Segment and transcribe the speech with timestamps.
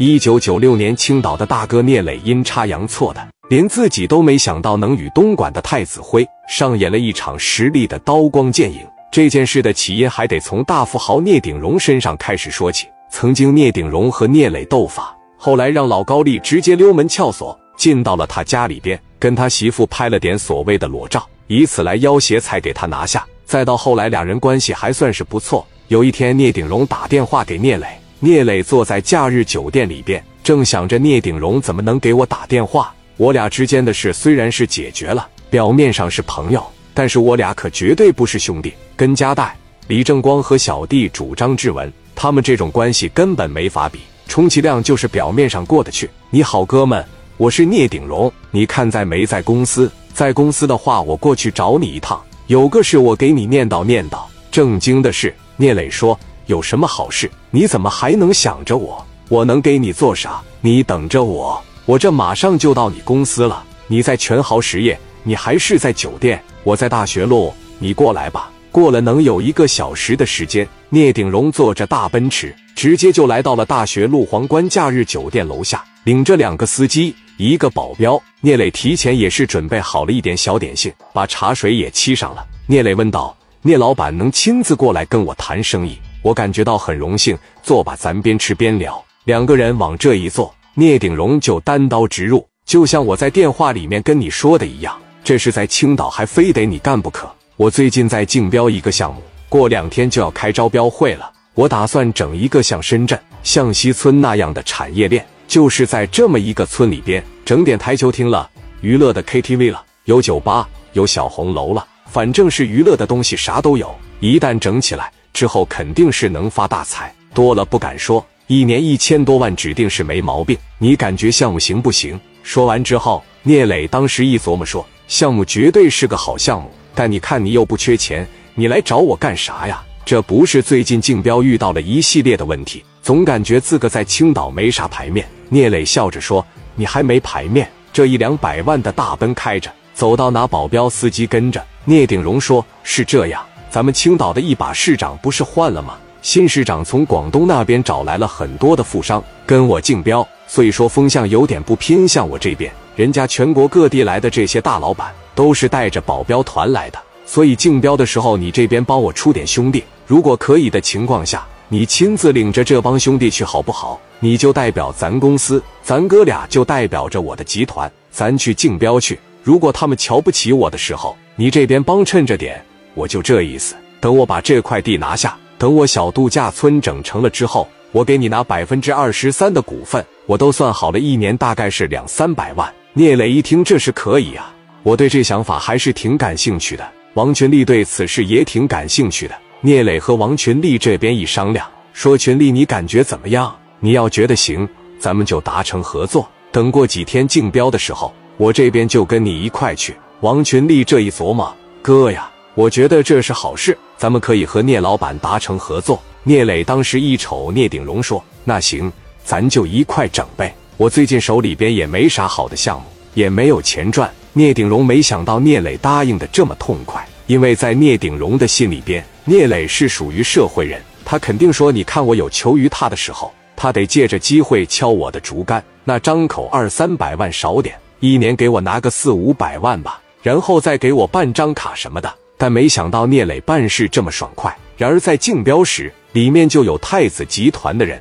[0.00, 8.78] 一九九六年，青岛的大哥聂磊阴差阳错的，连自己都没想到能与东莞的太子辉上演了一场实力的刀光剑影。
[9.10, 12.86] 这件事的起因还得从大富豪聂鼎荣身上开始说起。
[13.10, 23.26] 曾经聂鼎荣和聂磊斗法，后来让老高丽直接溜门撬锁进到了他家里边，跟他媳妇拍了点所谓的裸照，以此来要挟才给他拿下。
[23.44, 25.66] 再到后来，俩人关系还算是不错。
[25.88, 27.88] 有一天，聂鼎荣打电话给聂磊。
[28.20, 32.92] 聂磊坐在假日酒店里边，正想着聂鼎荣怎么能给我打电话。
[33.16, 36.60] 我俩之间的事虽然是解决了，表面上是朋友，
[36.92, 38.72] 但是我俩可绝对不是兄弟。
[38.96, 46.10] 跟家代、李正光和小弟主张质文，他们这种关系根本没法比，充其量就是表面上过得去。
[46.28, 47.04] 你好，哥们，
[47.36, 49.88] 我是聂鼎荣，你看在没在公司？
[50.12, 54.18] 在公司的话，我过去找你一趟，有个事我给你念叨念叨。
[54.50, 56.18] 正经的事，聂磊说。
[56.48, 57.30] 有什么好事？
[57.50, 59.06] 你怎么还能想着我？
[59.28, 60.40] 我能给你做啥？
[60.62, 63.62] 你等着我，我这马上就到你公司了。
[63.86, 66.42] 你在全豪实业，你还是在酒店？
[66.64, 68.50] 我在大学路，你过来吧。
[68.72, 78.18] 过了能有一个小时的时间，聂鼎荣坐着大奔驰，直接就来到了大学路皇冠假日酒店楼下，领着两个司机，一个保镖。
[78.40, 82.42] 聂磊提前也是准备好了一点小点心，把茶水也沏上了。
[82.66, 89.02] 聂磊问道：“聂老板能亲自过来跟我谈生意？”我感觉到很荣幸，坐吧，咱边吃边聊。
[89.24, 97.30] 两个人往这一坐，聂鼎荣就单刀直入，就像我在电话里面跟你说的一样，这是在青岛，还非得你干不可。
[97.56, 101.30] 我最近在竞标一个项目，过两天就要开招标会了。
[101.54, 108.48] 我打算整一个像深圳向西村那样的产业链，就是在这么一个村里边整点台球厅了，
[108.80, 113.94] 娱乐的 KTV 了，有酒吧，有小红楼了，反正是娱乐的东西啥都有。
[114.20, 115.12] 一旦整起来。
[115.38, 120.58] 之后肯定是能发大财，多了不敢说，一年一千多万指定是没毛病。
[120.78, 122.18] 你感觉项目行不行？
[122.42, 129.80] 说完之后，聂磊当时一琢磨说：“项目绝对是个好项目，但你看你又不缺钱，你来找我干啥呀？
[130.04, 136.44] 这不是最近竞标遇到了一系列的问题，总感觉自个在青岛没啥牌面。”聂磊笑着说
[136.74, 137.70] ：“你还没牌面？
[137.92, 145.96] 这一两百万的大奔开着，走到哪保镖司机跟着。”聂鼎荣说：“是这样。”咱们青岛的一把市长不是换了吗？
[146.22, 152.72] 新市长从广东那边找来了很多的富商跟我竞标，所以说风向有点不偏向我这边。
[152.96, 164.00] 人家全国各地来的这些大老板都是带着保镖团来的，所以竞标的时候你这边帮我出点兄弟，如果可以的情况下，你亲自领着这帮兄弟去好不好？
[164.18, 169.18] 你就代表咱公司，咱哥俩就代表着我的集团，咱去竞标去。
[169.44, 172.60] 如果他们瞧不起我的时候，你这边帮衬着点。
[172.98, 182.68] 我就这意思，等我把这块地拿下，等我小度假村整成了之后，我给你拿百分之二十三的股份，我都算好了，一年大概是两三百万。
[182.94, 186.84] 聂磊一听这是可以啊，我对这想法还是挺感兴趣的。
[187.14, 189.34] 王群力对此事也挺感兴趣的。
[189.60, 193.56] 聂磊和王群力这边一商量，说群力你感觉怎么样？
[193.78, 196.28] 你要觉得行，咱们就达成合作。
[196.50, 199.94] 等过几天竞标的时候，我这边就跟你一块去。
[200.20, 202.28] 王群力这一琢磨，哥呀。
[202.58, 206.02] 我觉得这是好事，咱们可以和聂老板达成合作。
[206.24, 208.92] 聂磊当时一瞅聂鼎荣说：“那行，
[209.22, 210.52] 咱就一块整呗。
[210.76, 225.62] 我最近手里边也没啥好的项目，也没有钱赚。”聂鼎荣没想到聂磊答应的这么痛快，因为在聂鼎荣的心里边，聂磊是属于社会人，他肯定说：“你看我有求于他的时候，他得借着机会敲我的竹竿。
[225.84, 234.56] 那张口二三百万少点，一年给我拿个四五百万吧，然后再给我办张卡什么的。”但没想到聂磊办事这么爽快。
[234.76, 238.00] 然而在竞标时，里面就有太子集团的人，